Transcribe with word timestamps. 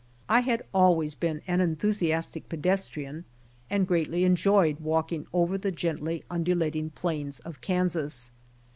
I 0.27 0.39
had 0.39 0.63
always 0.73 1.13
been 1.13 1.43
an 1.45 1.61
enthusiastic 1.61 2.49
pedestrian 2.49 3.23
and 3.69 3.87
greatly 3.87 4.23
enjoyed 4.23 4.79
walking 4.79 5.27
over 5.31 5.59
the 5.59 5.71
gently 5.71 6.23
undulating 6.27 6.89
plains 6.89 7.39
of 7.41 7.61
Kansas. 7.61 8.31